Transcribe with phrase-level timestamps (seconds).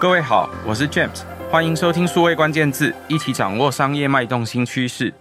[0.00, 5.12] 各位好，我是 James，欢迎收听数位关键字，一起掌握商业脉动新趋势。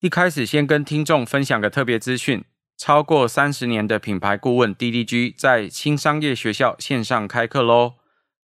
[0.00, 2.44] 一开始先跟听众分享个特别资讯：
[2.76, 7.94] 超过三十年的品牌顾问 DDG 在新商业学校线上开课喽！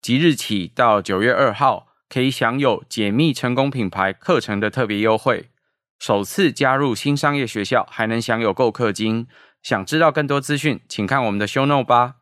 [0.02, 5.48] 即日起到九月二号，可以享有解密成功品牌课程的特别优惠。
[5.98, 9.26] 首次加入新商业学校，还能享有购课金。
[9.62, 12.16] 想知道更多资讯，请看我们的 show note 吧。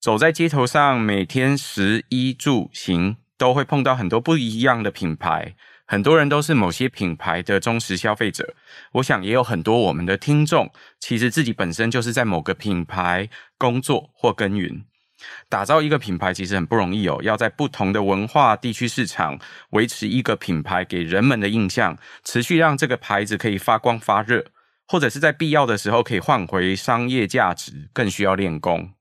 [0.00, 5.54] 走在街头上，每天食衣住行都会碰到很多不一样的品牌，
[5.86, 8.54] 很多人都是某些品牌的忠实消费者。
[8.92, 14.86] 我想也有很多我们的听众，其实自己本身就是在某个品牌工作或耕耘。
[15.50, 19.38] 打造一个品牌其实很不容易哦，要在不同的文化地区市场
[19.72, 24.46] 维持一个品牌给人们的印象，持续让这个牌子可以发光发热，
[24.86, 28.92] 或者是在必要的时候可以换回商业价值，更需要练功。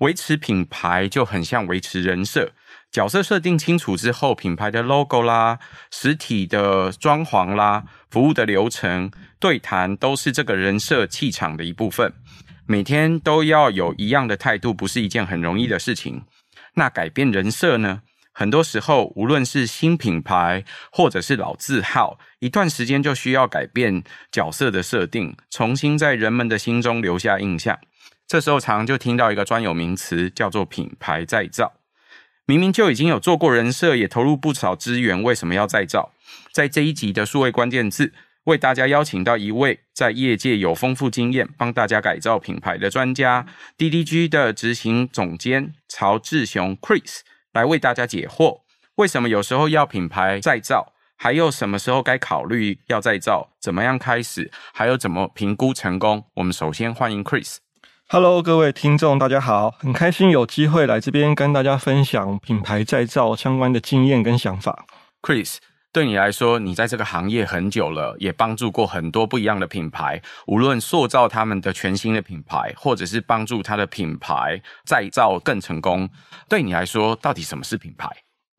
[0.00, 2.52] 维持品牌就很像维持人设，
[2.90, 5.58] 角色设定清楚之后，品牌的 logo 啦、
[5.90, 12.12] 实体的装潢啦、服务的流程、对谈，都是这个人设气场的一部分。
[12.66, 16.22] 每天都要有一样的态度，不是一件很容易的事情。
[16.74, 18.02] 那改变人设呢？
[18.32, 27.78] 很多时候，无论是新品牌或者是老字号，一段时间就需要改变角色的设定，重新在人们的心中留下印象。
[28.30, 31.72] 这时候常常就听到一个专有名词，叫做品牌再造。
[32.46, 36.12] 明明就已经有做过人设，也投入不少资源，为什么要再造？
[36.52, 38.12] 在这一集的数位关键字，
[38.44, 43.44] 为大家邀请到一位在业界有丰富经验，帮大家改造品牌的专家
[43.76, 48.60] ，DDG 的执行总监曹志雄 Chris 来为大家解惑：
[48.94, 50.92] 为什么有时候要品牌再造？
[51.16, 53.50] 还有什么时候该考虑要再造？
[53.60, 54.52] 怎么样开始？
[54.72, 56.24] 还有怎么评估成功？
[56.34, 57.56] 我们首先欢迎 Chris。
[58.12, 64.84] Hello，各位听众，大家好，很开心有机会来这边跟大家分享品牌再造相关的经验跟想法。
[65.22, 65.58] Chris，
[65.92, 76.10] 对你来说，你在这个行业很久了，也帮助过很多不一样的品牌，无论塑造他们的全新的品牌，或者是帮助他的品牌再造更成功。
[76.48, 78.08] 对你来说，到底什么是品牌？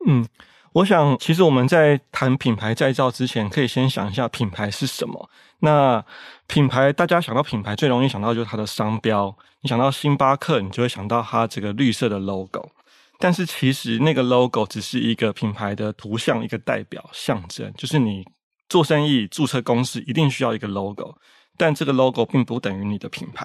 [0.08, 0.26] 嗯。
[0.74, 5.28] 我想，其实我们在谈品牌再造之前，可以先想一下品牌是什么。
[5.58, 6.02] 那
[6.46, 9.36] 品牌，大家想到品牌最容易想到就是它的商标。
[9.60, 12.70] 你想到星巴克，你就会想到它这个绿色的 logo。
[13.18, 17.70] 但是其实那个 logo 只是一个品牌的图像，一个代表象征。
[17.76, 18.24] 就是你
[18.68, 21.14] 做生意注册公司一定需要一个 logo，
[21.58, 23.44] 但这个 logo 并不等于你的品牌。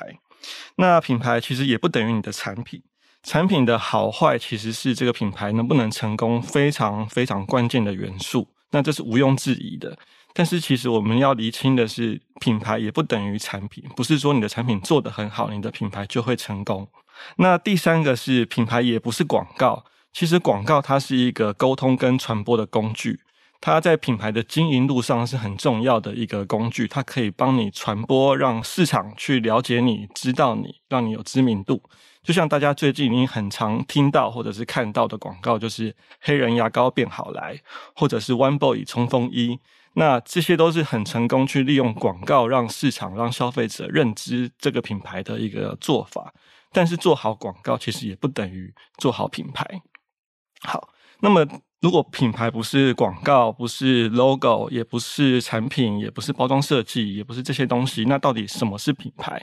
[0.77, 2.81] 那品牌其实也不等于你的产品。
[3.27, 9.97] 产品的好坏其实是这个品牌能不能成功非常非常关键的元素，那这是毋庸置疑的。
[10.33, 16.87] 但是其实我们要厘清的是，品牌也不等于产品，不是说你的产品做得很好，你的品牌就会成功。
[17.35, 19.83] 那第三个是品牌也不是广告，
[20.13, 23.19] 其实广告它是一个沟通跟传播的工具，
[23.59, 31.81] 它在品牌的经营路上是很重要的一个工具，它可以帮你传播，让市场去了解你、知道你，让你有知名度。
[32.27, 37.57] 就像大家最近已经很常听到或者是看到的广告，就是黑人牙膏变好来，
[37.95, 39.57] 或者是 One Boy 冲锋衣，
[39.93, 46.33] 那这些都是很成功去利用广告让市场、让消费者认知这个品牌的一个做法。
[46.73, 49.66] 但是做好广告其实也不等于做好品牌。
[50.59, 50.89] 好，
[51.21, 51.47] 那么
[51.79, 59.41] 如果品牌不是广告，不是 logo，也不是产品，也不是包装设计，也不是这些东西，那到底什么是品牌？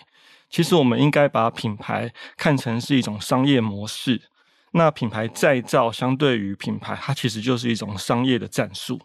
[0.54, 4.22] 其实我们应该把品牌看成是一种商业模式。
[4.70, 9.00] 那品牌再造相对于品牌，它其实就是一种商业的战术。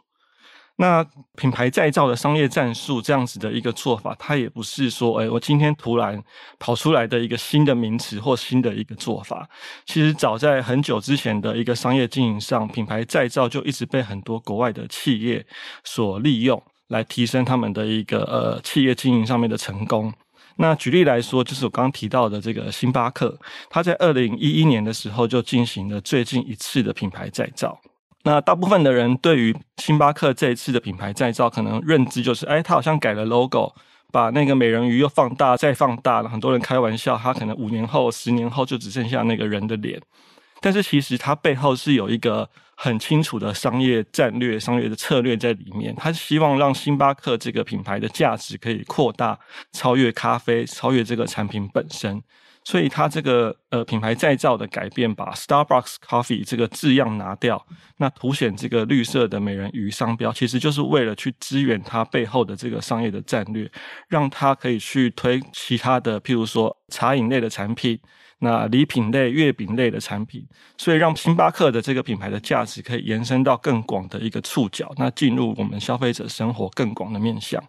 [0.75, 1.03] 那
[1.35, 6.23] 品牌再造的商业战术这样子的一个做法，它也不是说，哎，我今天突然
[6.59, 9.49] 跑出来的一个新的名词或新的一个做法。
[9.87, 15.43] 其实早在很久之前的一个商业经营上，品牌再造就一直被很多国外的企业
[15.83, 20.13] 所利用，来提升他们的一个呃企业经营上面的成功。
[20.61, 23.39] 那举例来说，就是我刚刚提到的这个星巴克，
[23.69, 27.79] 它在二零一一年的时候就进行了最近一次的品牌再造。
[28.23, 33.73] 那大部分的人对于星巴克这一次的品牌再造，可能认知就是，哎，它好像改了 logo，
[34.11, 36.27] 把那个美人鱼又放大再放大了。
[36.27, 40.01] 很多人开玩笑，它可能五年后、十年后就只剩下那个人的脸。
[40.59, 42.49] 但是其实它背后是有一个
[42.81, 45.93] 很清楚的商业战略、商业的策略在里面。
[45.97, 49.37] 他希望让星巴克这个品牌的价值可以扩大，
[49.73, 52.23] 超越咖啡，超越这个产品本身。
[52.63, 57.65] 所以他这个呃品牌再造的改变，把 Starbucks Coffee 这个字样拿掉，
[57.97, 63.69] 那凸显这个绿色的美人鱼商标，其实就是为了去支援它背后的这个商业的战略，
[64.07, 67.99] 让它可以去推其他的，譬如说茶饮类的产品，
[68.39, 70.47] 那礼品类、月饼类的产品，
[70.77, 77.61] 所以让星巴克的这个品牌的价值可以延伸到更广的一个触角，那进入我们消费者生活更广的面向。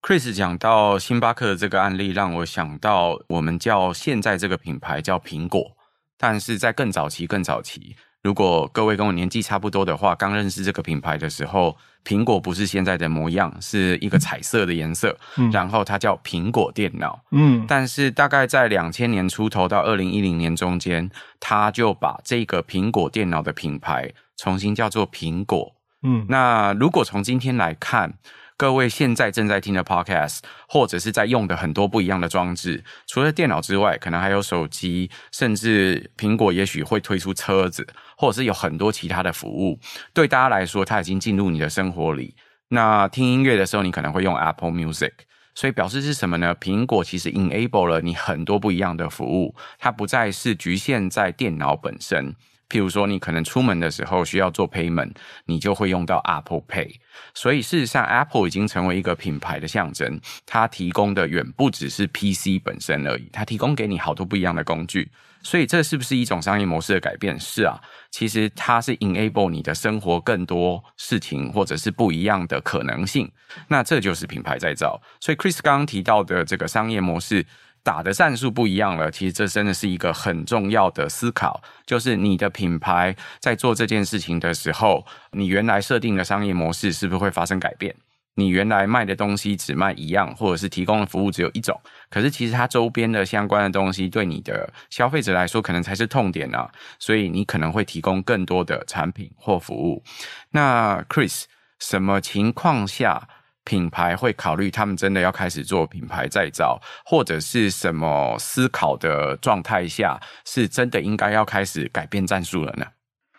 [0.00, 5.76] Chris 讲到星巴克的这个案例，让我想到我们叫现在这个品牌叫苹果，
[6.16, 28.14] 但是在更早期、更早期，如果各位跟我年纪差不多的话，刚认识这个品牌的时候，苹果不是现在的模样，是一个彩色的颜色，嗯，然后它叫苹果电脑，嗯，但是大概在两千年出头到二零一零年中间，他就把这个苹果电脑的品牌重新叫做苹果，嗯，那如果从今天来看。
[28.60, 37.86] 各位现在正在听的 Podcast，或者是在用的很多不一样的装置，除了电脑之外，可能还有手机，甚至苹果也许会推出车子，
[38.18, 39.78] 或者是有很多其他的服务。
[40.12, 42.34] 对大家来说，它已经进入你的生活里。
[42.68, 45.12] 那听音乐的时候，你可能会用 Apple Music，
[45.54, 46.54] 所以表示是什么呢？
[46.56, 52.34] 苹果其实 enable 了你很多不一样的服务，它不再是局限在电脑本身。
[52.68, 55.12] 譬如说，你可能出门的时候需要做 payment，
[55.46, 56.96] 你就会用到 Apple Pay。
[57.34, 60.20] 所以事实上，Apple 已经成为一个品牌的象征。
[60.44, 65.10] 它提供的远不只是 PC 本身而已，它提供给你好多不一样的工具。
[65.42, 67.38] 所以这是不是一种商业模式的改变？
[67.40, 67.80] 是啊，
[68.10, 73.30] 其实它是 enable 你的生活更多事情，或者是不一样的可能性。
[73.68, 75.00] 那这就是品牌再造。
[75.20, 77.46] 所以 Chris 刚刚提到的这个商业模式。
[77.88, 87.96] 打的战术不一样了，其实这真的是一个很重要的思考，就是你的品牌在做这件事情的时候，你原来设定的商业模式是不是会发生改变？
[88.34, 91.80] 你原来卖的东西只卖一样，或者是提供的服务只有一种，
[92.10, 100.04] 可是其实它周边的相关的东西对你的消费者来说可能才是痛点啊，所以你可能会提供更多的产品或服务。
[100.50, 101.44] 那 Chris，
[101.78, 103.26] 什么情况下？
[103.68, 112.86] 品牌会考虑他们真的要开始做品牌再造，或者是什么思考的状态下，是真的应该要开始改变战术了呢？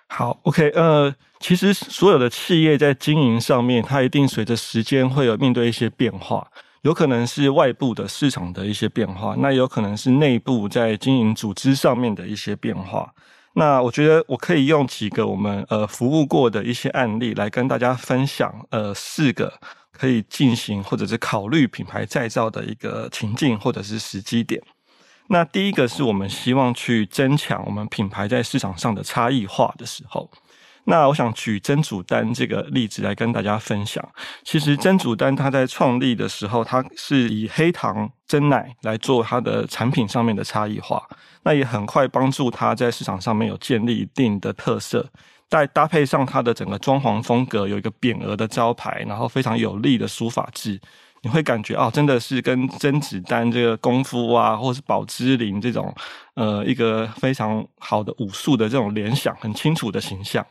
[0.07, 6.47] 好，OK，呃，其实所有的企业在经营上面，它一定随着时间会有面对一些变化，
[6.83, 13.11] 有可能是外部的市场的一些变化，那有可能是内部在经营组织上面的一些变化。
[13.55, 19.59] 那我觉得我可以用几个我们呃服务过的一些案例来跟大家分享，呃，四个。
[19.99, 24.61] 可以进行或者是考虑品牌再造的一个情境或者是时机点。
[25.27, 30.31] 那第一个是我们希望去增强我们品牌在市场上的差异化的时候。
[30.85, 34.03] 那我想举珍煮丹这个例子来跟大家分享。
[34.43, 41.07] 其实珍煮丹他在创立的时候，他是以黑糖珍奶来做他的产品上面的差异化，
[41.43, 45.11] 那也很快帮助他在市场上面有建立一定的特色。
[45.49, 50.79] 再搭配上它的整个装潢风格，有一个匾额的招牌，然后非常有力的书法字，
[51.23, 55.93] 你会感觉哦，真的是跟甄子丹这个功夫啊，或是宝芝林这种，
[56.35, 60.45] 呃，一个非常好的武术的这种联想，很清楚的形象。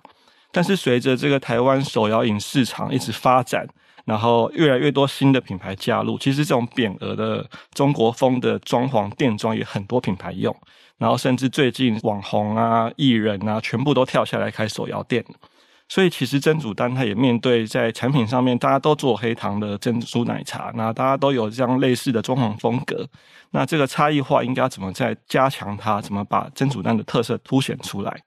[0.51, 3.69] 但是随着这个台湾手摇饮市场一直发展，
[4.05, 10.55] 然后越来越多新的品牌加入，其实这种匾额的中国风的装潢店装也很多品牌用。
[10.99, 15.25] 然后甚至最近网红啊、艺人啊，全部都跳下来开手摇店。
[15.91, 23.09] 所以其实珍煮丹它也面对在产品上面，大家都做黑糖的珍珠奶茶，那大家都有这样类似的装潢风格。
[23.53, 25.99] 那这个差异化应该怎么再加强它？
[26.03, 28.21] 怎么把珍煮丹的特色凸显出来？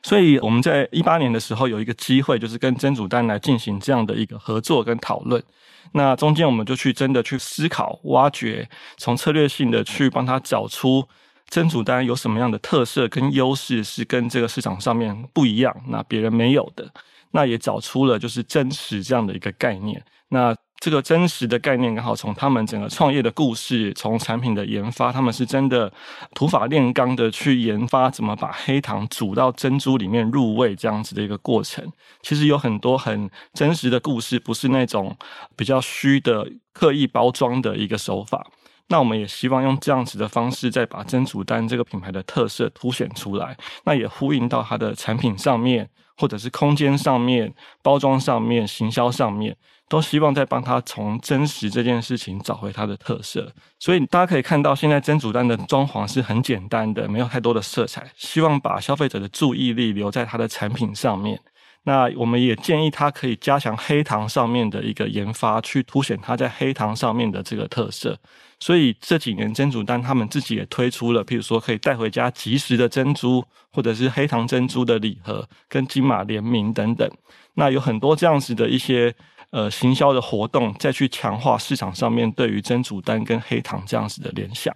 [0.00, 5.42] 所以我们在一八年的时候有一个机会，就是跟珍煮丹来进行这样的一个合作跟讨论。
[5.90, 11.04] 那中间我们就去真的去思考、挖掘，从策略性的去帮他找出。
[11.48, 16.86] 珍煮丹有什么样的特色跟优势是跟这个市场上面不一样，那别人没有的，
[17.32, 20.02] 那也找出了就是真实这样的一个概念。
[20.28, 25.92] 那这个真实的概念刚好从他们整个创业的故事，从产品的研发，他们是真的
[26.34, 31.84] 土法炼钢的去研发怎么把黑糖煮到珍珠里面入味这样子的一个过程。
[32.22, 35.16] 其实有很多很真实的故事，不是那种
[35.56, 38.46] 比较虚的刻意包装的一个手法。
[38.88, 43.56] 那我们也希望用这样子的方式，再把真主丹这个品牌的特色凸显出来。
[43.84, 47.52] 那也呼应到它的产品上面，或者是空间上面、
[47.82, 49.54] 包装上面、行销上面，
[49.90, 53.52] 都希望再帮它从真实这件事情找回它的特色。
[53.78, 61.38] 所以大家可以看到，现在真主丹的装潢是很简单的，没有太多的色彩，希望把消费者的注意力留在它的产品上面。
[61.84, 68.18] 那我们也建议它可以加强黑糖上面的一个研发，去凸显它在黑糖上面的这个特色。
[68.60, 77.08] 所以这几年珍珠丹他们自己也推出了，譬如说可以带回家即食的珍珠，或者是黑糖珍珠的礼盒，跟金马联名等等。
[77.54, 79.14] 那有很多这样子的一些
[79.50, 84.74] 呃行销的活动，再去强化市场上面对于珍珠丹跟黑糖这样子的联想。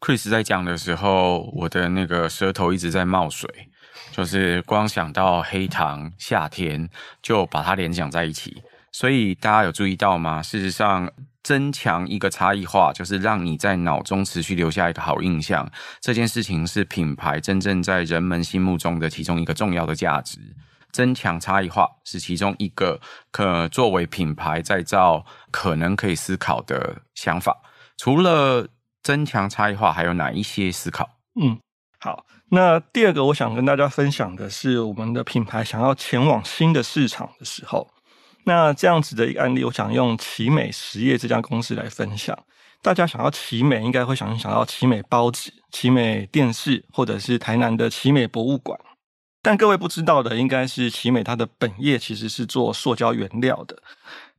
[0.00, 3.48] Chris 在讲的时候，我的那个舌头一直在冒水，
[4.10, 6.90] 就是光想到黑糖夏天
[7.22, 8.62] 就把它联想在一起。
[8.92, 10.42] 所以大家有注意到吗？
[10.42, 11.10] 事实上，
[11.44, 15.70] 增强一个差异化，就是让你在脑中持续留下一个好印象。
[16.00, 20.40] 这件事情是品牌真正在人们心目中的其中一个重要的价值。
[20.90, 23.00] 增强差异化是其中一个
[23.32, 27.56] 可作为品牌再造可能可以思考的想法。
[27.96, 28.68] 除了
[29.02, 31.10] 增强差异化，还有哪一些思考？
[31.40, 31.58] 嗯，
[32.00, 32.24] 好。
[32.50, 37.90] 那第二个，我想跟大家分享的是，我们的品牌想要前往新的市场的时候。
[38.44, 42.38] 那这样子的一个案例，我想用奇美实业这家公司来分享。
[42.82, 48.78] 大家想要奇美，应该会想想到奇美包子、奇美电视，或者是台南的奇美博物馆。
[49.40, 53.82] 但各位不知道的，应该是奇美它的本业其实是做塑胶原料的。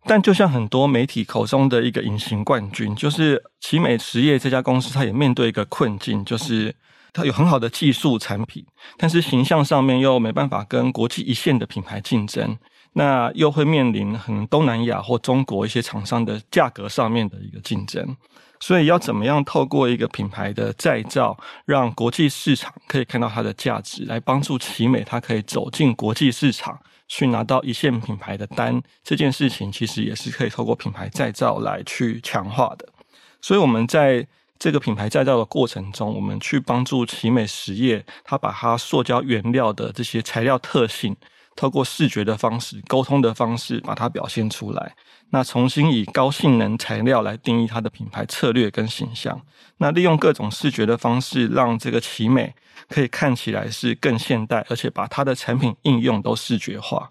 [0.03, 6.75] 但就像很多媒体口中的一个隐形冠军，就是奇美实业这家公司，它也面对一个困境，就是
[7.12, 8.63] 它有很好的技术产品，
[8.97, 12.55] 但是形象上面又没办法跟国际一线的品牌竞争。
[12.97, 18.15] 那又会面临可能东南亚或中国一些厂商的价格上面的一个竞争，
[18.61, 32.87] 所以要怎么样透过一个品牌的再造，让国际市场可以看到它的价值，来帮助奇美它可以走进国际市场，去拿到一线品牌的单，这件事情其实也是可以透过品牌再造来去强化的。
[33.41, 34.25] 所以，我们在
[34.57, 41.13] 这个品牌再造的过程中，我们去帮助奇美实业，它把它塑胶原料的这些材料特性。
[41.55, 44.93] 透过视觉的方式、沟通的方式，把它表现出来。
[45.29, 49.41] 那重新以高性能材料来定义它的品牌策略跟形象。
[49.77, 52.53] 那利用各种视觉的方式，让这个奇美
[52.88, 57.09] 可以看起来是更现代，而且把它的产品应用都视觉化。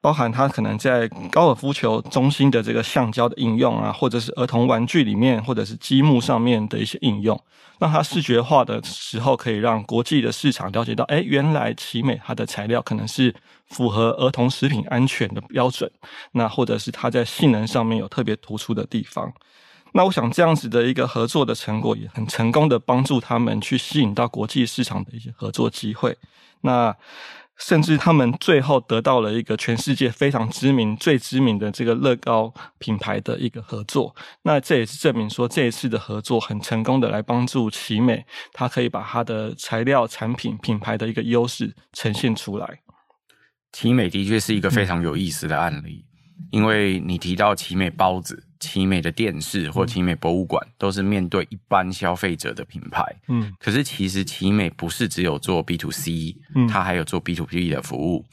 [0.00, 7.40] 包含它可能在高尔夫球中心的这个橡胶的应用啊，或者是儿童玩具里面，或者是积木上面的一些应用，
[7.78, 13.34] 让它视觉化的时候，可以让国际的市场了解到，哎，原来奇美它的材料可能是
[13.68, 15.90] 符合儿童食品安全的标准，
[16.32, 19.32] 那或者是它在性能上面有特别突出的地方。
[19.92, 26.16] 那我想这样子的一个合作的成果，也很成功的帮助他们去吸引到国际市场的一些合作机会。
[26.62, 26.96] 那。
[27.56, 34.12] 甚至他们最后得到了一个全世界非常知名、最知名的这个乐高品牌的一个合作。
[34.42, 42.80] 那这也是证明说，这一次的合作很成功的来帮助奇美，它可以把它的材料、产品、品牌的一个优势呈现出来。
[43.74, 46.04] 奇美的确是一个非常有意思的案例，
[46.38, 48.42] 嗯、因为你提到奇美包子。
[48.60, 58.24] 奇美的电视或奇美博物馆都是面对一般消费者的品牌，嗯，可是其实奇美不是只有做 B to C，嗯，它还有做 B to B 的服务。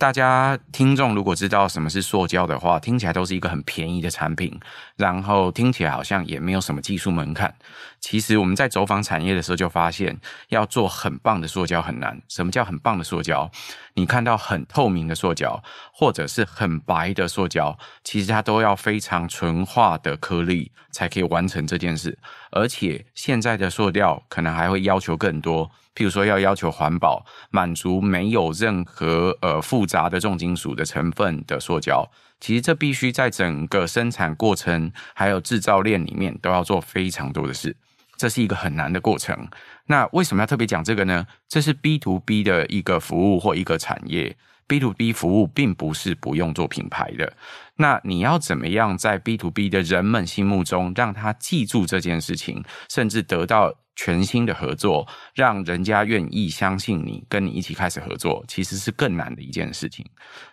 [0.00, 4.58] 大家听众如果知道什么是塑胶的话，听起来都是一个很便宜的产品，
[4.96, 7.54] 然后听起来好像也没有什么技术门槛。
[8.00, 12.18] 其实我们在走访产业的时候就发现，要做很棒的塑胶很难。
[12.28, 13.50] 什么叫很棒的塑胶？
[13.92, 22.18] 你看到很透明的塑胶，或者是很白的塑胶，其实它都要非常纯化的颗粒才可以完成这件事。
[22.52, 25.70] 而且现在的塑料可能还会要求更多。
[25.94, 32.08] 譬如说，要要求环保，满足没有任何呃复杂的重金属的成分的塑胶，
[32.40, 37.76] 其实这必须在整个生产过程还有制造链里面都要做非常多的事，
[38.16, 39.48] 这是一个很难的过程。
[39.86, 41.26] 那为什么要特别讲这个呢？
[41.48, 44.36] 这是 B to B 的一个服务或一个产业
[44.70, 47.32] ，B to B 服务并不是不用做品牌的。
[47.74, 60.06] 那你要怎么样在 B to B 的人们心目中让他记住这件事情，甚至得到全新的合作，让人家愿意相信你，跟你一起开始合作，其实是更难的一件事情。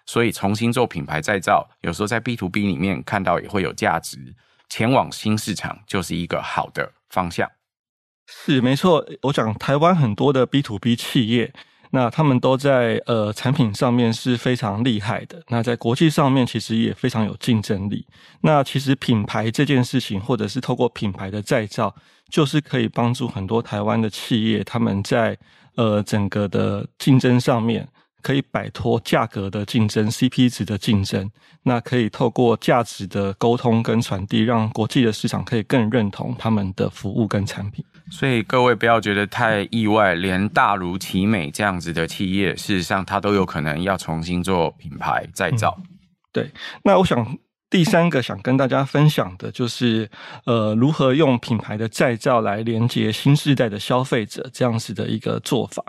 [0.07, 4.17] 所以重新做品牌再造，有时候在 B to B 里面看到也会有价值。
[4.67, 7.47] 前往新市场就是一个好的方向。
[8.25, 11.53] 是没错，我讲台湾很多的 B to B 企业。
[11.91, 18.05] 那他们都在呃产品上面是非常厉害的，那在国际上面其实也非常有竞争力。
[18.41, 21.93] 那其实品牌这件事情，或者是透过品牌的再造，
[22.29, 25.37] 就是可以帮助很多台湾的企业，他们在
[25.75, 27.87] 呃整个的竞争上面。
[28.19, 31.31] 可以摆脱价格的竞争、CP 值的竞争，
[31.63, 37.85] 那可以透过价值的沟通跟传递，让国际的市场可以更认同他们的服务跟产品。
[38.09, 45.77] 所以各位不要觉得太意外，连大如奇美这样子的企业，事实上它都有可能要重新做品牌再造。
[46.31, 46.51] 对，
[46.83, 47.37] 那我想
[47.69, 50.09] 第三个想跟大家分享的就是，
[50.45, 55.83] 呃，如何用品牌的再造来连接新世代的消费者这样子的一个做法。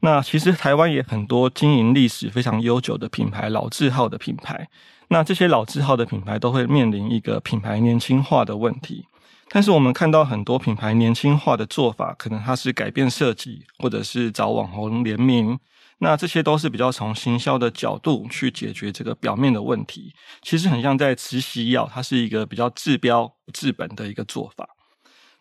[0.00, 4.68] 那其实台湾也很多经营历史非常悠久的品牌，老字号的品牌。
[5.08, 9.06] 那这些老字号的品牌都会面临一个品牌年轻化的问题。
[9.54, 15.58] 但是我们看到很多品牌年轻化的做法，可能它是改变设计，或者是找网红联名。
[15.98, 24.66] 那这些都是比较从行销的角度去解决这个表面的问题，其实很像在慈禧药，它是一个比较治标不治本的一个做法。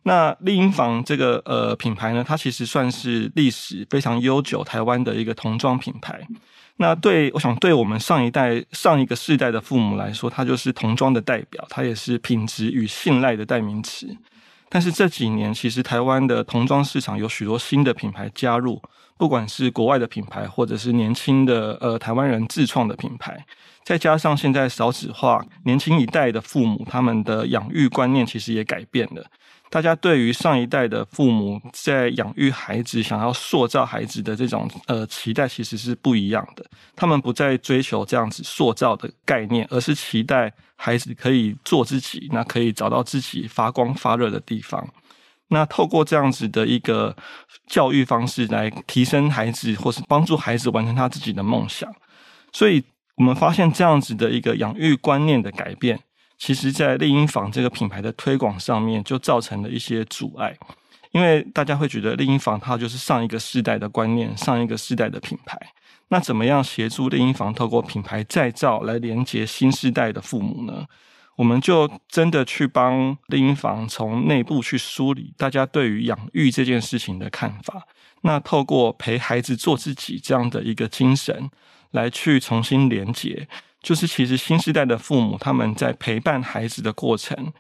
[0.04, 6.26] 那丽婴房这个呃品牌呢，它其实算是历史非常悠久台湾的一个童装品牌。
[6.78, 14.08] 那对我想对我们上一代上一个世代的父母来说，它就是童装的代表，它也是品质与信赖的代名词。
[14.68, 18.82] 但是这几年，其实台湾的童装市场有许多新的品牌加入。
[19.18, 23.46] 不管是国外的品牌，或者是年轻的呃台湾人自创的品牌，
[23.84, 29.24] 再加上现在少子化，年轻一代的父母他们的养育观念其实也改变了。
[29.72, 36.66] 大家对于上一代的父母在养育孩子、想要塑造孩子的这种呃期待，其实是不一样的。
[36.94, 44.86] 他们不再追求这样子塑造的概念，而是期待孩子可以做自己，那可以找到自己发光发热的地方。
[45.48, 47.16] 那透过这样子的一个
[47.68, 51.90] 教育方式来提升孩子，或是帮助孩子完成他自己的梦想，
[52.52, 52.84] 所以
[53.16, 55.98] 我们发现这样子的一个养育观念的改变，
[56.42, 60.58] 其实在丽婴房这个品牌的推广上面就造成了一些阻碍，
[61.12, 65.56] 因为大家会觉得丽婴房它就是上一个世代的观念，上一个世代的品牌，
[66.08, 70.88] 那怎么样协助丽婴房透过品牌再造来连接新世代的父母呢？
[71.36, 77.88] 我们就真的去帮丽婴房从内部去梳理大家对于养育这件事情的看法。
[78.22, 81.52] 那透过陪孩子做自己这样的一个精神，
[81.92, 83.48] 来去重新连接，
[83.82, 87.52] 就是其实新时代的父母他们在陪伴孩子的过程，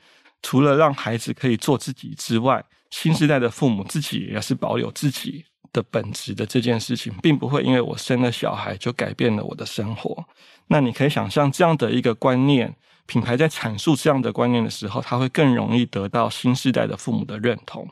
[0.41, 10.25] 除了让孩子可以做自己之外，新时代的父母自己也是保有自己的本质的这件事情，并不会因为我生了小孩就改变了我的生活。
[10.67, 12.75] 那你可以想象这样的一个观念。
[13.07, 17.85] 品牌在阐述这样的观念的时候，它会更容易得到新世代的父母的认同。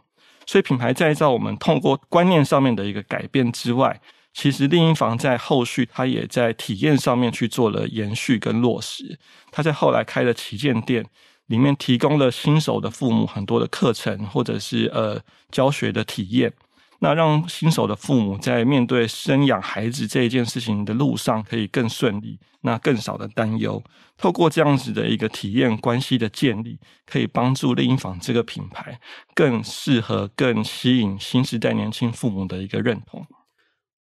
[0.46, 4.00] 所以，品牌再造我们通过观念上面的一个改变之外，
[4.34, 9.20] 其实丽婴房在后续它也在体验上面去做了延续跟落实。
[9.52, 11.06] 它在后来开了旗舰店，
[11.48, 15.20] 里面提供了新手的父母很多的课程，或者是呃
[15.52, 16.54] 教学的体验。
[17.02, 23.82] 那让新手的父母在面对生养孩子这一件事情的路上可以更顺利，那更少的担忧。
[24.18, 29.00] 透过这样子的一个体验关系的建立，可以帮助丽婴房这个品牌
[29.34, 33.26] 更适合、更吸引新时代年轻父母的一个认同。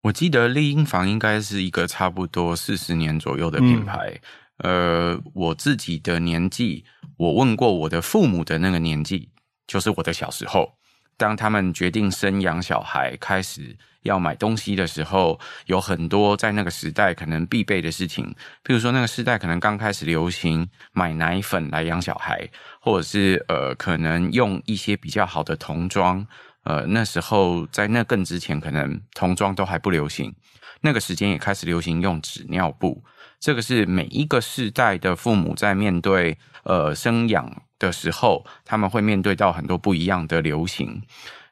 [0.03, 4.19] 我记得丽婴房应该是一个差不多四十年左右的品牌。
[4.59, 6.85] 嗯、呃，我自己的年纪，
[7.17, 9.29] 我问过我的父母的那个年纪，
[9.67, 10.77] 就是我的小时候。
[11.17, 18.23] 当他们决定生养小孩，开始要买东西的时候，有很多在那个时代可能必备的事情。
[18.63, 26.25] 譬如说，那个时代可能刚开始流行买奶粉来养小孩，或者是呃，可能用一些比较好的童装。
[26.63, 30.35] 呃，那时候在那更之前，可能童装都还不流行。
[30.81, 33.03] 那个时间也开始流行用纸尿布。
[33.39, 41.01] 这个是每一个世代的父母在面对呃生养的时候，他们会面对到很多不一样的流行。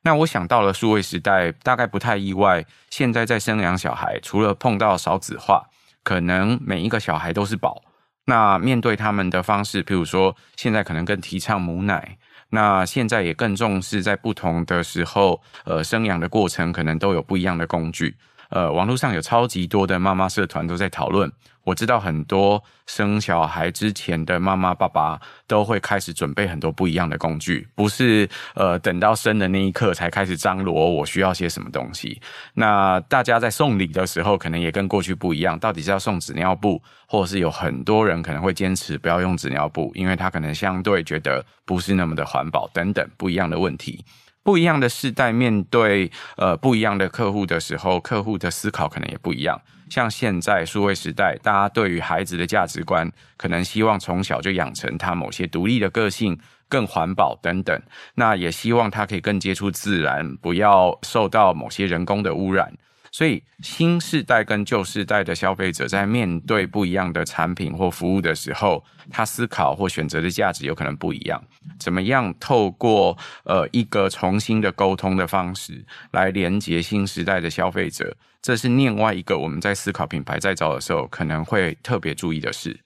[0.03, 2.65] 那我想到了数位时代，大概不太意外。
[2.89, 5.63] 现在在生养小孩，除了碰到少子化，
[6.03, 7.81] 可能每一个小孩都是宝。
[8.25, 12.17] 那面对他们的方式，譬如说，现在可能更提倡母奶。
[12.49, 18.15] 那现在也更重视在不同的时候，呃，生养的过程可能都有不一样的工具。
[18.49, 21.29] 呃，网络上有超级多的妈妈社团都在讨论。
[21.67, 28.25] 我知道很多生小孩之前的妈妈爸爸都会开始准备很多不一样的工具，不是
[28.55, 32.21] 呃等到生的那一刻才开始张罗我需要些什么东西。
[32.53, 44.05] 那大家在送礼的时候，可能也跟过去不一样，到底是要送纸尿布，或者是有很多人可能会坚持不要用纸尿布，因为他可能相对觉得不是那么的环保等等不一样的问题。
[44.47, 49.61] 不一样的世代面对呃不一样的客户的时候，客户的思考可能也不一样。
[49.89, 57.77] 像现在数位时代，大家对于孩子的价值观，可能希望从小就养成他某些独立的个性，更环保等等。
[58.15, 62.71] 那也希望他可以更接触自然，不要受到某些人工的污染。
[63.17, 71.43] 所以，新世代跟旧世代的消费者在面对不一样的产品或服务的时候，他思考或选择的价值有可能不一样。
[71.79, 82.79] 怎么样透过呃一个重新的沟通的方式来连接新时代的消费者，这是另外一个我们在思考品牌再造的时候可能会特别注意的事。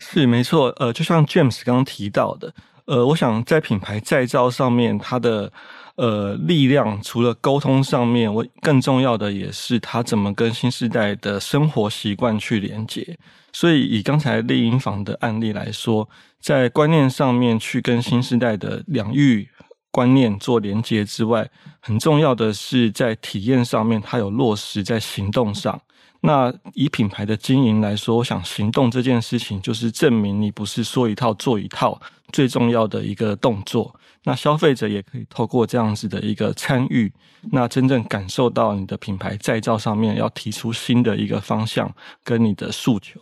[0.00, 2.52] 是没错，呃，就像 James 刚刚提到的，
[2.86, 5.52] 呃，我想在品牌再造上面，它的
[6.00, 13.18] 呃力量除了沟通上面，我更重要的也是他怎么跟新时代的生活习惯去连接。
[13.52, 16.08] 所以以刚才丽婴房的案例来说，
[16.40, 19.46] 在观念上面去跟新时代的两育
[19.90, 21.46] 观念做连接之外，
[21.80, 25.78] 很重要的是在体验上面，它有落实在行动上。
[26.22, 32.00] 那以品牌的经营来说，我想行动这件事情就是证明你不是说一套做一套，
[32.32, 33.94] 最重要的一个动作。
[34.24, 37.12] 那消费者也可以透过这样子的一个参与，
[37.52, 43.20] 那真正感受到你的品牌再造上面要提出新的一个方向跟你的诉求。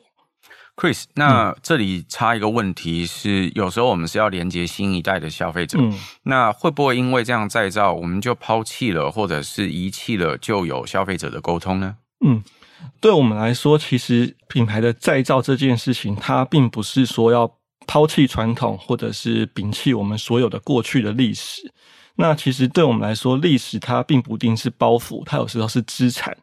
[0.77, 11.97] Chris，那这里插一个问题是，有时候我们是要连接新一代的消费者，嗯，那会不会因为这样再造，我们就抛弃了或者是遗弃了旧有消费者的沟通呢？
[12.25, 12.43] 嗯。
[13.01, 17.59] 对我们来说，其实品牌的再造这件事情，它并不是说要
[17.89, 21.73] 抛弃传统，或者是摒弃我们所有的过去的历史。
[22.15, 26.37] 那其实对我们来说，历史它并不一定是包袱，它有时候是资产。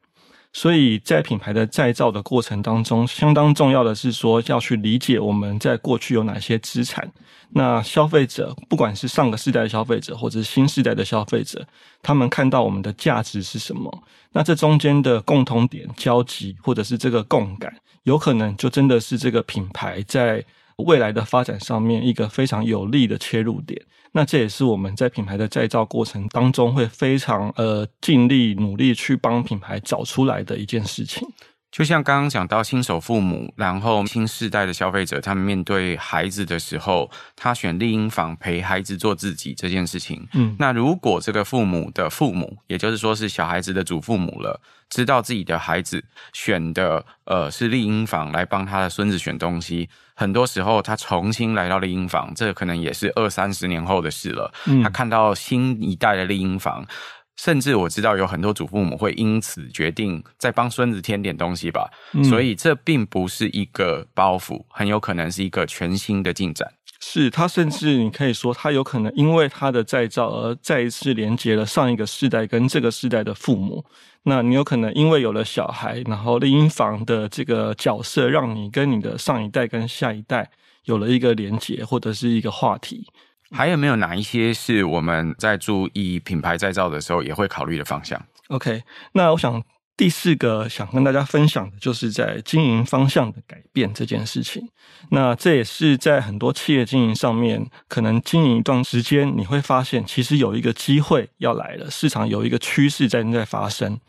[0.52, 7.12] 所以在品牌的再造的过程当中，相当重要的是说要去理解我们在过去有哪些资产。
[7.50, 11.68] 那消费者，不管是上个世代的消费者，或者是新世代的消费者，
[12.02, 14.04] 他们看到我们的价值是什么？
[14.32, 20.42] 那这中间的共同点、交集，或者是这个共感，有可能就真的是这个品牌在
[20.78, 23.82] 未来的发展上面一个非常有利的切入点。
[24.12, 31.28] 那这也是我们在品牌的再造过程当中会非常呃尽力努力去帮品牌找出来的一件事情。
[31.76, 40.26] 就像刚刚讲到新手父母，然后新世代的消费者，他们面对孩子的时候，他选丽婴房陪孩子做自己这件事情。
[40.36, 54.50] 嗯，那如果这个父母的父母，也就是说是小孩子的祖父母了，知道自己的孩子选的呃是丽婴房来帮他的孙子选东西，很多时候他重新来到丽婴房，这可能也是二三十年后的事了。
[54.66, 56.88] 嗯，他看到新一代的丽婴房。
[57.36, 66.72] 甚至我知道有很多祖父母会因此决定再帮孙子添点东西吧，嗯，所以这并不是一个包袱，很有可能是一个全新的进展。
[67.02, 73.84] 是，他甚至你可以说，他有可能因为他的再造而再一次连接了上一个世代跟这个世代的父母。
[74.24, 80.50] 那你有可能因为有了小孩，然后丽婴房的这个角色，让你跟你的上一代跟下一代
[80.86, 83.06] 有了一个连接，或者是一个话题。
[83.52, 89.64] 还有没有哪一些是我们在注意品牌再造的时候也会考虑的方向？OK，那我想
[89.96, 94.68] 第四个想跟大家分享的就是在经营方向的改变这件事情。
[95.12, 104.00] 那这也是在很多企业经营上面，可能经营一段时间，你会发现其实有一个机会要来了，市场有一个趋势在正在发生。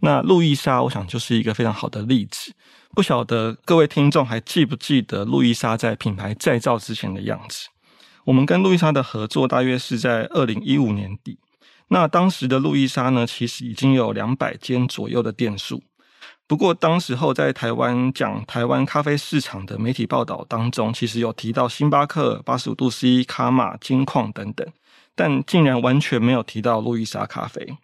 [0.00, 2.52] 那路易莎，我想就是一个非常好的例子。
[2.94, 7.68] 不晓得各位听众还记不记得路易莎在品牌再造之前的样子？
[8.30, 11.36] 我们跟路易莎的合作大约是在二零一五年底。
[11.88, 15.82] 那当时的路易莎呢，其实已经有两百间左右的店数。
[16.46, 24.64] 不过当时候在台湾讲台湾咖啡市场的媒体报道当中，其实有提到星巴克、八十五度 C、卡玛、金矿等等，
[25.16, 27.76] 但竟然完全没有提到路易莎咖啡。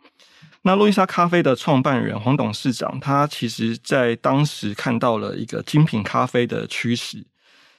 [0.63, 7.27] 那路易莎咖啡的创办人黄董事长，他其实在当时看到了一个精品咖啡的趋势。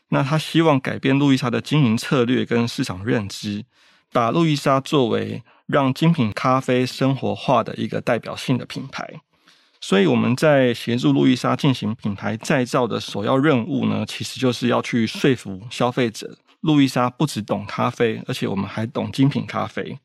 [0.10, 3.65] 那他希望改变路易莎的经营策略跟市场认知，
[4.12, 9.22] 把路易莎作为让精品咖啡生活化的一个代表性的品牌。
[9.82, 20.00] 所以我们在协助路易莎进行品牌再造的首要任务呢，其实就是要去说服消费者，路易莎不只懂咖啡，而且我们还懂精品咖啡。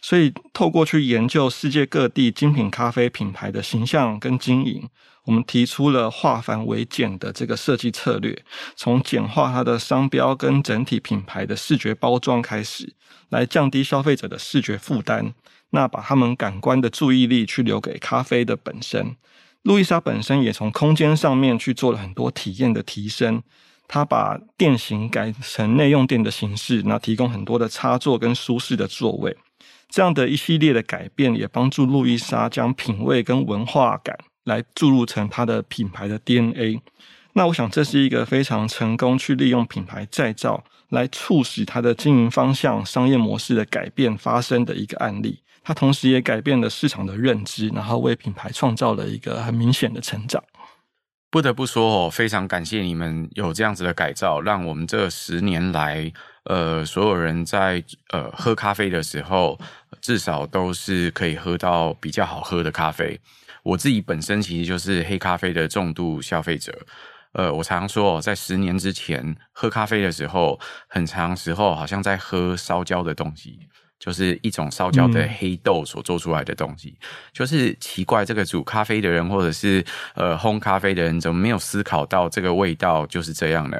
[0.00, 4.88] 所以透过去研究世界各地精品咖啡品牌的形象跟经营。
[5.24, 8.42] 我们提出了化繁为简的这个设计策略，
[8.74, 12.94] 从简化它的商标跟整体品牌的视觉包装开始，
[13.28, 15.34] 来降低消费者的视觉负担。
[15.70, 19.14] 那把他们感官的注意力去留给咖啡的本身。
[19.62, 23.42] 路易莎本身也从空间上面去做了很多体验的提升。
[23.86, 29.36] 它把店型改成内用店的形式，那提供很多的插座跟舒适的座位。
[29.88, 34.16] 这样的一系列的改变，也帮助路易莎将品味跟文化感。
[34.50, 36.80] 来注入成它的品牌的 DNA，
[37.34, 45.40] 那我想这是一个非常成功去利用品牌再造来促使它的经营方向、商业模式的改变发生的一个案例。
[45.62, 50.42] 它同时也改变了市场的认知，然后为品牌创造了一个很明显的成长。
[51.30, 56.12] 不得不说哦，非常感谢你们有这样子的改造，让我们这十年来，
[56.44, 59.56] 呃，所有人在呃喝咖啡的时候，
[60.00, 63.20] 至少都是可以喝到比较好喝的咖啡。
[63.62, 66.72] 我自己本身其实就是黑咖啡的重度消费者，
[67.32, 73.58] 呃，我常常说，在十年之前喝咖啡的时候，很长时候好像在喝烧焦的东西。
[74.00, 83.76] 就是一种烧焦的黑豆所做出来的东西，嗯、就是奇怪，这个煮咖啡的人或者是呃烘咖啡的人，怎么没有思考到这个味道就是这样呢？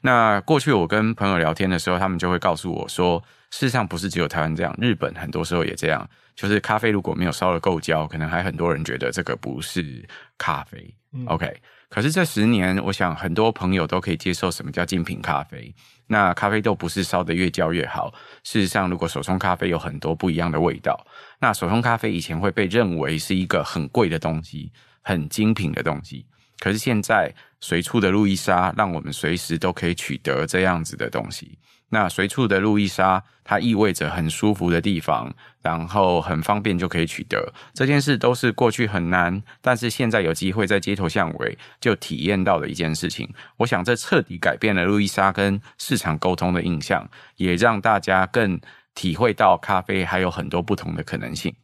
[0.00, 10.06] 那过去我跟朋友聊天的时候，他们就会告诉我说，事实上不是只有台湾这样，日本很多时候也这样，就是咖啡如果没有烧得够焦，可能还很多人觉得这个不是
[10.36, 10.94] 咖啡。
[11.12, 11.50] 嗯、OK，
[11.88, 15.74] 可是这十年，我想很多朋友都可以接受什么叫精品咖啡。
[16.06, 18.12] 那咖啡豆不是烧的越焦越好。
[18.44, 21.06] 事实上，如果手冲咖啡有很多不一样的味道，
[21.40, 24.70] 那手冲咖啡以前会被认为是一个很贵的东西，
[25.02, 26.26] 很精品的东西。
[26.58, 31.58] 可是现在，随处的路易莎让我们随时都可以取得这样子的东西。
[31.90, 37.52] 那随处的路易莎，它意味着很舒服的地方，然后很方便就可以取得。
[37.72, 43.28] 这件事都是过去很难，但是现在有机会在街头巷尾就体验到的一件事情。
[43.56, 48.60] 我想这彻底改变了路易莎跟市场沟通的印象，也让大家更
[48.94, 51.54] 体会到咖啡还有很多不同的可能性。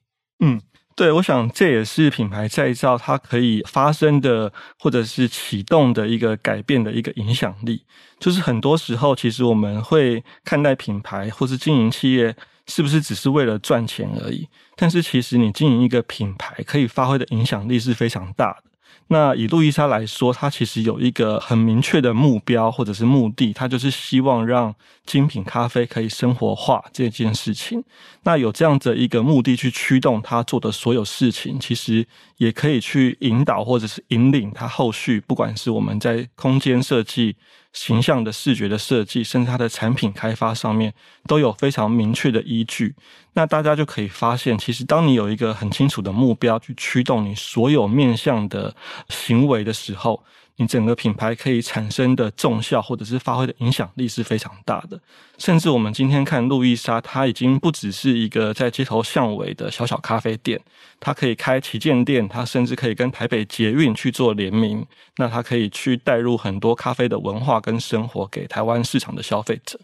[0.41, 0.61] 嗯。
[0.96, 7.85] 对，我想这也是品牌再造它可以发生的，或者是启动的一个改变的一个影响力。
[8.20, 12.37] 就是很多时候，其实我们会看待品牌或是经营企业，
[12.68, 14.48] 是不是只是为了赚钱而已？
[14.76, 18.62] 但是其实你经营一个品牌，可以发挥的影响力是非常大的。
[19.09, 27.85] 那以路易莎来说，她其实有一个很明确的目标或者是目的，她就是希望让精品咖啡可以生活化这件事情。
[28.23, 37.37] 那有这样的一个目的去驱动她做的所有事情，其实也可以去引导或者是引领它后续，不管是我们在空间设计。
[37.75, 40.94] 形象的视觉的设计，甚至它的产品开发上面
[41.27, 42.94] 都有非常明确的依据。
[43.33, 48.73] 那大家就可以发现，其实当你有一个很清楚的目标去驱动你所有面向的
[49.09, 50.23] 行为的时候，
[50.57, 55.01] 你整个品牌可以产生的重效，或者是发挥的影响力是非常大的。
[55.37, 60.61] 甚至我们今天看路易莎，它已经不只是一个在街头巷尾的小小咖啡店，
[61.01, 64.87] 它可以开旗舰店，它甚至可以跟台北捷运去做联名。
[65.17, 69.81] 那它可以去带入很多咖啡的文化跟生活给台湾市场的消费者。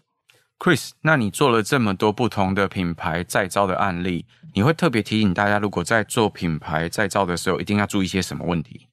[0.57, 8.87] Chris，那你做了这么多不同的品牌再造的案例，你会特别提醒大家，如果在做品牌再造的时候，一定要注意些什么问题？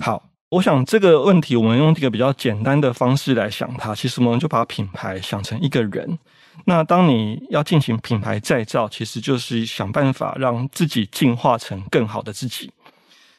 [0.00, 0.29] 好。
[0.50, 3.94] 我想这个问题，我们用这个比较简单的方式来想它。
[3.94, 6.18] 其实我们就把品牌想成一个人。
[6.64, 12.72] 那当你要进行品牌再造，其实就是想办法让自己进化成更好的自己。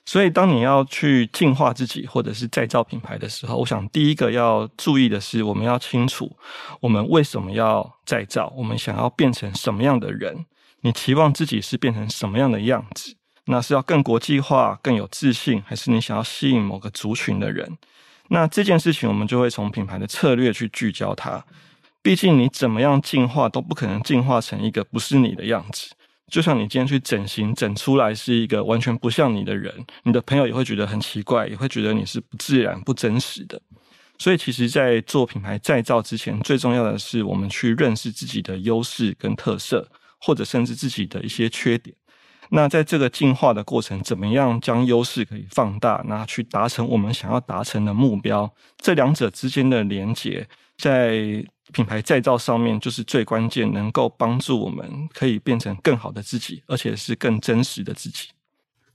[0.05, 6.31] 所以，当你要去进化自己，或者是再造品牌的时候，我想第一个要注意的是，我们要清楚
[6.79, 10.45] 我们为什么要再造，我们想要变成什么样的人，
[10.79, 13.17] 你期望自己是变成什么样的样子。
[13.45, 17.77] 那是要更国际化、更有自信，还是你想要吸引某个族群的人？
[18.29, 21.43] 那这件事情，我们就会从品牌的策略去聚焦它。
[22.01, 25.91] 毕竟你怎么样进化，都不可能进化成一个不是你的样子。
[26.31, 29.73] 就像你今天去整形，整出来是一个完全不像你的人，
[30.03, 33.61] 你的朋友也会觉得很奇怪，也会觉得你是不自然、不真实的。
[34.17, 39.85] 所以，其实，在做品牌再造之前，最重要的是我们去认识自己的优势跟特色，
[40.21, 41.93] 或者甚至自己的一些缺点。
[42.53, 48.53] 那在这个进化的过程，怎么样将优势可以放大，那去达成我们想要达成的目标？
[48.77, 50.45] 这两者之间的连接，
[50.77, 58.27] 在品牌再造上面就是最关键，能够帮助我们可以变成更好的自己，而且是更真实的自己。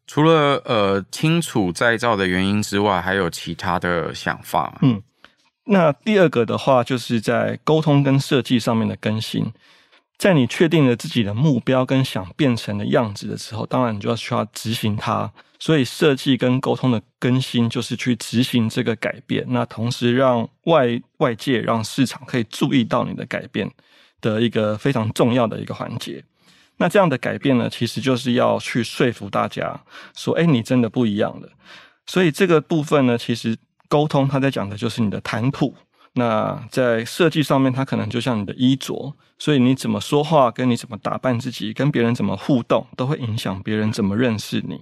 [0.07, 4.79] 除了呃清楚再造的原因之外，还有其他的想法？
[4.83, 5.03] 嗯，
[5.65, 9.51] 那第二个的话，就是在沟通跟设计上面的更新。
[10.19, 15.33] 在你确定了自己的目标跟想变成的样子的时候，当然你就要需要执行它。
[15.59, 19.43] 所以设计跟沟通的更新，就是去执行这个改变。
[19.49, 23.71] 那同时让外外界、让市场可以注意到你的改变
[24.21, 26.23] 的一个非常重要的一个环节。
[26.77, 29.81] 那这样的改变呢，其实就是要去说服大家
[30.15, 31.49] 说：“哎，你真的不一样了。”
[32.07, 33.57] 所以这个部分呢，其实
[33.89, 35.75] 沟通它在讲的就是你的谈吐。
[36.19, 44.81] 那在设计上面，它可能就像你的衣着，所以你怎么说话，跟你怎么打扮自己，跟别人怎么互动，都会影响别人怎么认识你。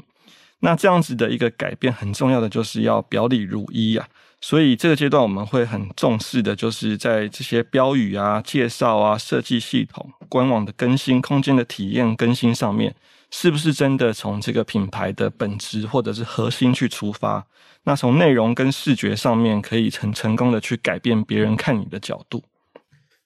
[0.61, 4.07] 那这样子的一个改变，很重要的就是要表里如一啊。
[4.40, 12.94] 所以这个阶段我们会很重视的，就是在这些标语啊、介绍啊、设计系统、官网的更新、空间的体验更新上面，
[13.37, 17.44] 是不是真的从这个品牌的本质或者是核心去出发？
[17.83, 22.44] 那从内容跟视觉上面，可以成成功的去改变别人看你的角度。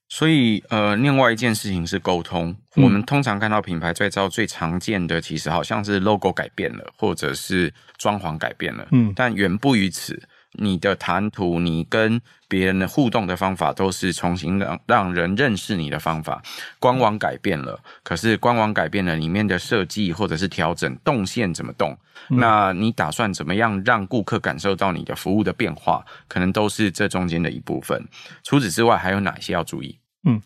[0.09, 2.57] 所以，呃，另外一件事情是沟通。
[2.77, 8.88] 嗯、我们通常看到品牌再造最常见的，其实好像是 logo 改变了，或者是装潢改变了。
[8.92, 10.18] 嗯，但远不于此。
[10.52, 16.42] 你的谈吐，你跟别人的互动的方法，都是重新让让人认识你的方法。
[16.78, 21.96] 官网改变了，可是官网改变了，里面的设计或者是调整动线怎么动？
[22.30, 26.04] 嗯、那你打算怎么样让顾客感受到你的服务的变化？
[26.26, 28.02] 可能都是这中间的一部分。
[28.42, 29.98] 除此之外，还有哪些要注意？
[30.24, 30.40] 嗯。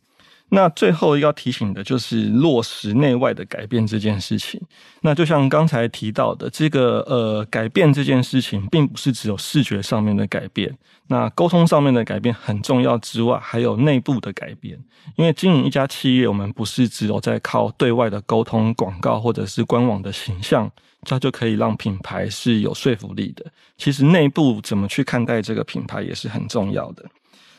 [0.54, 4.60] 那最后要提醒的就是落实内外的改变这件事情。
[5.00, 14.78] 那就像刚才提到的，这个呃改变这件事情，并不是只有视觉上面的改变，那沟通上面的改变很重要之外，还有内部的改变。
[15.16, 20.70] 因为经营一家企业，我们不是只有在靠对外的沟通、广告或者是官网的形象，
[21.04, 23.46] 它就可以让品牌是有说服力的。
[23.78, 27.02] 其实内部怎么去看待这个品牌也是很重要的。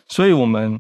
[0.07, 0.79] 所以，我们。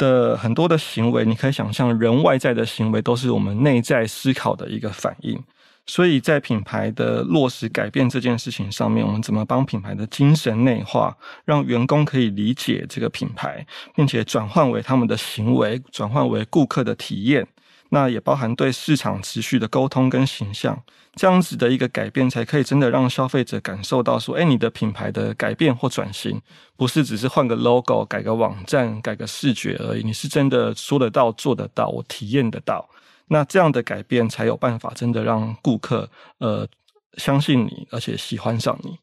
[0.00, 5.38] 的很多的行为，你可以想象，人外在的行为都是我们内在思考的一个反应。
[5.86, 17.46] 所以在品牌的落实改变这件事情上面，我们怎么帮品牌的精神内化，让员工可以理解这个品牌，并且转换为他们的行为，转换为顾客的体验。
[17.90, 20.82] 那也包含对市场持续的沟通跟形象，
[21.14, 26.40] 这样子的一个改变，才可以真的让消费者感受到说，哎，你的品牌的改变或转型，
[26.76, 32.88] 不是只是换个 logo、改个网站、改个视觉而已，你是真的说得到、做得到、我体验得到。
[33.26, 36.66] 那这样的改变，才有办法真的让顾客呃
[37.14, 38.98] 相信你，而且喜欢上你。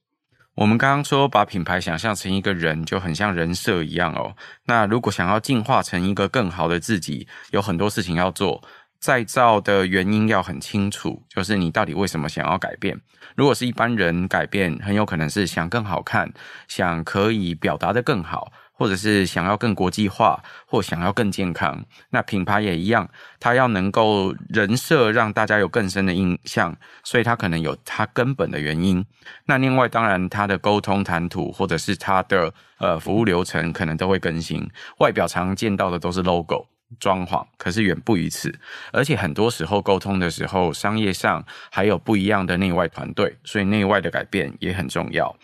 [0.55, 4.35] 我们刚刚说把品牌想象成一个人，就很像人设一样哦。
[4.65, 8.63] 那如果想要进化成一个更好的自己，有很多事情要做。
[8.99, 12.99] 再造的原因要很清楚，就是你到底为什么想要改变。
[13.35, 16.31] 如果是一般人改变，很有可能是想更好看，
[16.67, 18.51] 想可以表达得更好。
[18.79, 29.03] 或者是想要更国际化，或想要更健康，那品牌也一样，它要能够人设让大家有更深的印象，所以它可能有它根本的原因。
[29.47, 34.69] 那另外，当然它的沟通谈吐，或者是它的呃服务流程，可能都会更新。
[34.99, 36.67] 外表常见到的都是 logo
[36.99, 38.53] 装潢，可是远不于此。
[38.91, 45.35] 而且很多时候沟通的时候，商业上还有不一样的内外团队，所以内外的改变也很重要。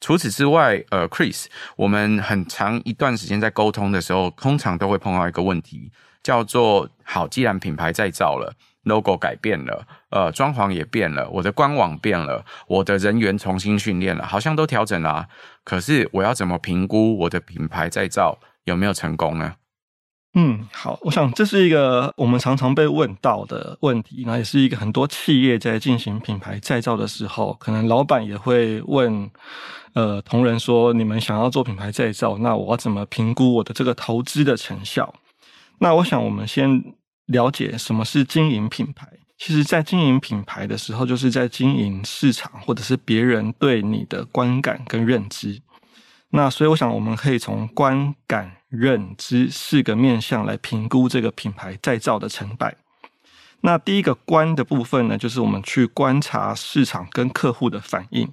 [0.00, 15.28] 除此之外，呃，Chris，我们很长一段时间在沟通的时候，通常都会碰到一个问题，叫做：好，既然品牌再造了，logo 改变了，呃，装潢也变了，我的官网变了，我的人员重新训练了，好像都调整了，
[15.64, 19.56] 可是我要怎么评估我的品牌再造有没有成功呢？
[20.34, 29.28] 嗯，好，我想这是一个我们常常被问到的问题，那也是一个很多企业在进行品牌再造的时候，可能老板也会问，
[29.94, 35.12] 呃，同仁说，你们想要做品牌再造，那我怎么评估我的这个投资的成效？
[35.78, 36.80] 那我想我们先
[37.26, 39.08] 了解什么是经营品牌。
[39.36, 45.60] 其实，在经营品牌的时候，就是在经营市场或者是别人对你的观感跟认知。
[46.30, 52.76] 那所以，我想我们可以从观感、认知四个面向来评估这个品牌再造的成败。
[53.62, 58.30] 那第一个观的部分呢，就是我们去观察市场跟客户的反应。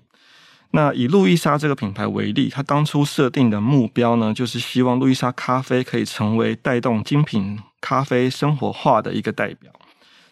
[0.71, 9.71] 那以路易莎这个品牌为例，它当初设定的目标呢，就是希望路易莎咖啡可以成为带动精品咖啡生活化的一个代表。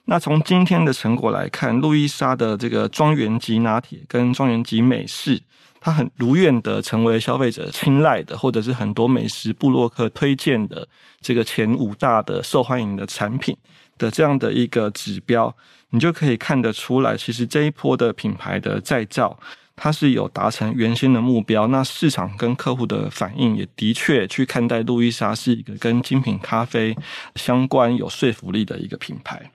[0.06, 5.42] 那从今天的成果来看，路易莎的这个庄园级拿铁跟庄园级美式。
[5.86, 10.88] 它很如愿的成为消费者青睐的，或者是很多美食部落客推荐的
[11.22, 13.56] 这个前五大的受欢迎的产品
[13.96, 15.56] 的这样的一个指标，
[15.92, 19.38] 你就可以看得出来，其实这一波的品牌的再造，
[19.76, 21.68] 它是有达成原先的目标。
[21.68, 26.98] 那市场跟客户的反应也的确去看待路易莎是一个跟精品咖啡
[27.36, 29.52] 相关有说服力的一个品牌。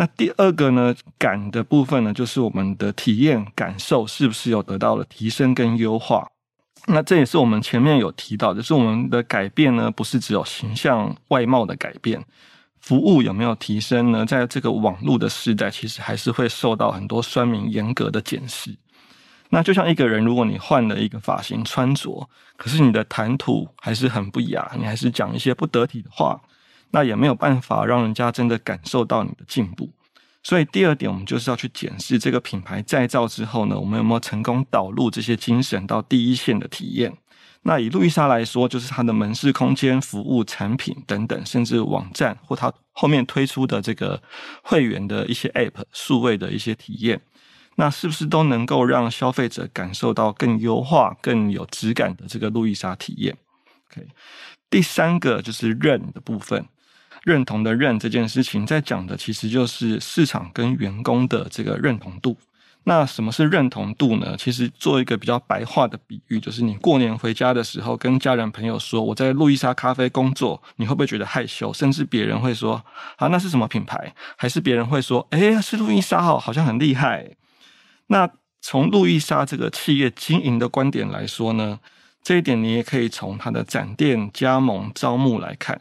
[0.00, 6.24] 那第二个呢，感的部分呢，就是我们的体验感受是不是有得到了提升跟优化？
[6.86, 12.24] 那这也是我们前面有提到，就是我们的改变呢，不是只有形象外貌的改变，
[12.80, 14.24] 服务有没有提升呢？
[14.24, 18.72] 在这个网络的时代，其实还是会受到很多酸民严格的检视。
[19.50, 26.40] 那就像一个人，如果你换了一个发型穿着，可是你的谈吐还是很不雅，你还是讲一些不得体的话。
[26.90, 29.90] 那也没有办法让人家真的感受到你的进步，
[30.42, 37.12] 所以第二点，我们就是要去检视这个品牌再造之后呢，我们有没有成功导入这些精神到第一线的体验。
[37.62, 44.22] 那以路易莎来说，就是它的门市空间、服务、产品等等，甚至网站或它后面推出的这个
[44.62, 47.20] 会员的一些 App、数位的一些体验，
[47.74, 53.36] 那是不是都能够让消费者感受到更优化、更有质感的这个路易莎体验
[53.90, 54.06] ？OK，
[54.70, 56.64] 第三个就是认的部分。
[57.24, 62.36] 认同的认这件事情，在讲的其实就是市场跟员工的这个认同度。
[62.84, 64.34] 那什么是认同度呢？
[64.38, 71.70] 其实做一个比较白话的比喻，就是你过年回家的时候，跟家人朋友说我在路易莎咖啡工作，你会不会觉得害羞？
[71.70, 72.82] 甚至别人会说
[73.16, 74.14] 啊，那是什么品牌？
[74.36, 77.36] 还是别人会说，哎，是路易莎哦，好像很厉害。
[78.06, 78.30] 那
[78.62, 81.78] 从路易莎这个企业经营的观点来说呢，
[82.22, 85.78] 这一点你也可以从它的展店、加盟、招募来看。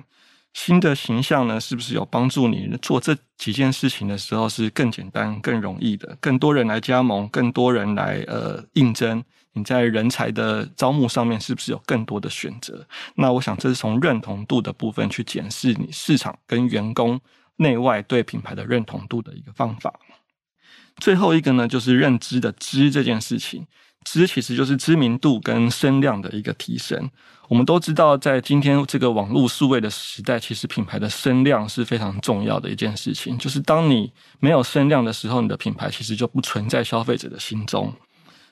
[0.57, 6.17] 新的形象呢，是不是有帮助你做这几件事情的时候是更简单、更容易的？
[6.19, 12.83] 更多人来加盟，更多人来呃应征，你在人才的招募上面是不是有更多的选择？
[13.13, 17.21] 那我想这是从认同度的部分去检视你市场跟员工
[17.57, 19.93] 内外对品牌的认同度的一个方法。
[20.97, 23.67] 最后一个呢，就是认知的知这件事情。
[24.09, 27.09] 知其实就是知名度跟声量的一个提升。
[27.49, 33.37] 我们都知道，在今天这个网络数位的时代，其实品牌的声量是非常重要的一件事情。
[33.37, 37.93] 就是当你没有声量的时候，你的品牌其实就不存在消费者的心中。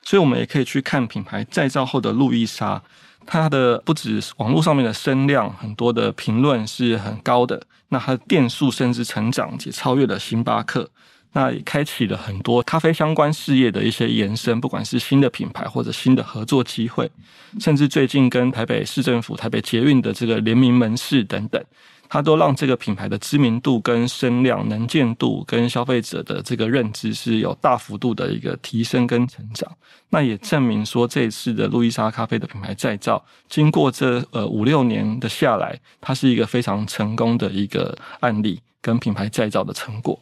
[0.03, 2.81] 所以，我们也可以去看品牌再造后的路易莎，
[3.25, 7.65] 它的不止网络上面的声量，很多的评论是很高的。
[7.89, 10.89] 那它的店数甚至成长，且超越了星巴克。
[11.35, 17.11] 那也开启了很多咖啡相关事业的一些延伸，不管是新的品牌或者新的合作机会，
[17.59, 21.61] 甚至最近跟台北市政府、台北捷运的这个联名门市等等，
[22.07, 29.69] 它都让这个品牌的知名度跟声量、能见度跟消费者的这个认知是有大幅度的一个提升跟成长。
[30.11, 40.17] 那也证明说，这一次的路易莎咖啡的品牌再造，经过这呃五六年的下来，它是一个非常成功的一个案例跟品牌再造的成果。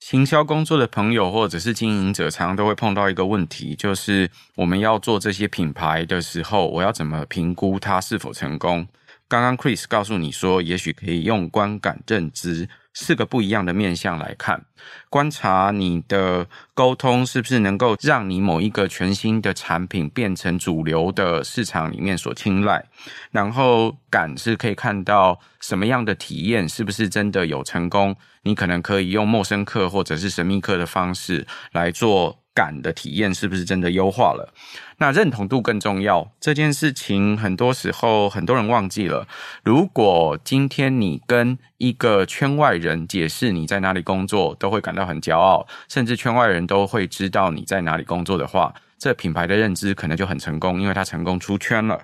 [0.00, 8.86] 行销工作的朋友或者是经营者，常常都会碰到一个问题，就是我们要做这些品牌的时候，我要怎么评估它是否成功？
[9.26, 12.68] 刚刚 Chris 告诉你说，也许可以用观感认知。
[13.00, 14.60] 四个不一样的面向来看，
[15.08, 16.44] 观察你的
[16.74, 22.84] 沟通是不是能够让你某一个全新的产品变成主流的市场里面所青睐，
[23.30, 32.40] 然后感是可以看到什么样的体验是不是真的有成功，你可能可以用陌生客或者是神秘客的方式来做。
[32.58, 34.52] 感的体验是不是真的优化了？
[34.96, 36.28] 那认同度更重要。
[36.40, 39.28] 这件事情很多时候很多人忘记了。
[39.62, 52.00] 如果今天你跟一个圈外人解释你在哪里工作，都会感到很骄傲，甚至圈外人都会知道你在哪里工作的话，这品牌的认知可能就很成功，因为它成功出圈了。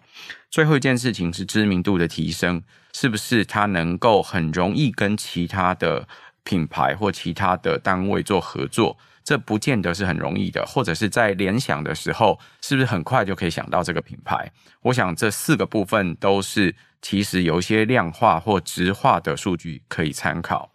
[0.48, 6.06] 最后一件事情是知名度的提升，是不是它能够很容易跟其他的
[6.44, 8.96] 品牌或其他的单位做合作？
[9.24, 14.52] 这不见得是很容易的，或者是在联想的时候，是不是很快就可以想到这个品牌？
[14.82, 20.70] 我想这四个部分都是其实有一些量化或直化的数据可以参考。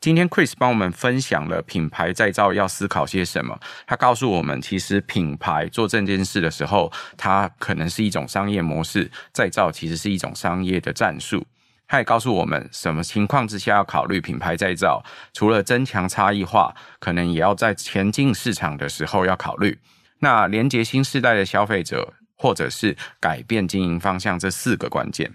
[0.00, 3.58] 今天 Chris 帮我们分享了品牌再造要思考些什么。
[3.86, 11.44] 他告诉我们，其实品牌做这件事的时候，它可能是一种商业模式，再造其实是一种商业的战术。
[11.88, 19.78] 他也告诉我们，什么情况之下要考虑品牌再造，除了增强差异化，可能也要在前进市场的时候要考虑。
[20.20, 25.32] 那连接新世代的消费者，或者是改变经营方向，这四个关键，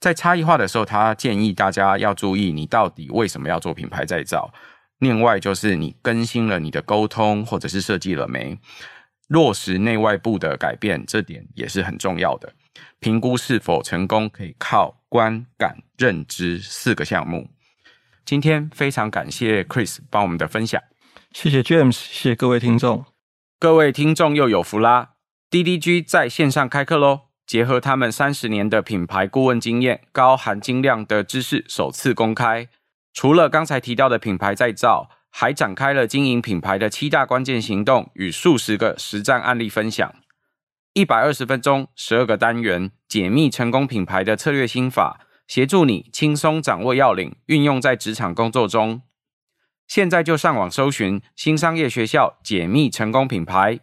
[0.00, 4.52] 在差异化的时候，他建议大家要注意，你到底为什么要做品牌再造？
[5.00, 8.58] 另外就是你更新了你的沟通，或者是设计了没？
[9.28, 12.52] 落实内外部的改变，这点也是很重要的。
[12.98, 17.50] 评估是否成功，可以靠观感认知四个项目。
[18.24, 20.82] 今天非常感谢 Chris 帮我们的分享，
[21.32, 23.04] 谢谢 James，谢谢各位听众。
[23.58, 25.10] 各位听众又有福啦
[25.50, 32.68] ！DDG 在线上开课喽，结合他们三十年的品牌顾问经验，高含金量的知识首次公开。
[33.12, 40.14] 除了刚才提到的品牌再造，还展开了经营品牌的七大关键行动与数十个实战案例分享。
[40.94, 45.18] 一百二十分钟，十二个单元，解密成功品牌的策略心法，
[45.48, 49.02] 协助你轻松掌握要领，运用在职场工作中。
[49.88, 53.80] 现在就上网搜寻新商业学校解密成功品牌。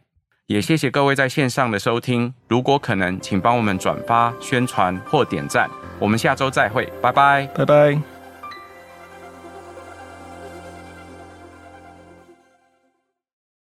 [0.47, 5.69] 也谢谢各位在线上的收听，如果可能，请帮我们转发、宣传或点赞。
[5.99, 8.20] 我们下周再会，拜拜，拜拜。